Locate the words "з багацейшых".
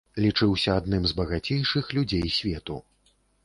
1.11-1.95